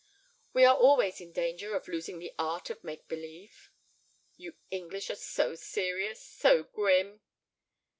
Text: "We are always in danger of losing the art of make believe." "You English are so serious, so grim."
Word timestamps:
"We 0.51 0.65
are 0.65 0.75
always 0.75 1.21
in 1.21 1.31
danger 1.31 1.75
of 1.75 1.87
losing 1.87 2.17
the 2.17 2.33
art 2.39 2.71
of 2.71 2.83
make 2.83 3.07
believe." 3.07 3.69
"You 4.35 4.55
English 4.71 5.11
are 5.11 5.15
so 5.15 5.53
serious, 5.53 6.19
so 6.25 6.63
grim." 6.63 7.21